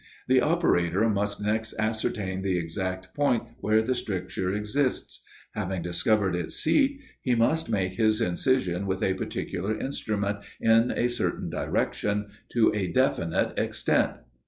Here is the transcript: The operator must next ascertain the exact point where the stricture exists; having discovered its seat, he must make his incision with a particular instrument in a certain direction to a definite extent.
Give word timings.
The 0.27 0.41
operator 0.41 1.07
must 1.09 1.39
next 1.39 1.75
ascertain 1.77 2.41
the 2.41 2.57
exact 2.57 3.13
point 3.13 3.43
where 3.59 3.83
the 3.83 3.93
stricture 3.93 4.51
exists; 4.51 5.23
having 5.53 5.83
discovered 5.83 6.35
its 6.35 6.55
seat, 6.55 6.99
he 7.21 7.35
must 7.35 7.69
make 7.69 7.93
his 7.97 8.19
incision 8.19 8.87
with 8.87 9.03
a 9.03 9.13
particular 9.13 9.77
instrument 9.79 10.39
in 10.59 10.89
a 10.89 11.07
certain 11.07 11.51
direction 11.51 12.29
to 12.49 12.73
a 12.73 12.87
definite 12.87 13.59
extent. 13.59 14.13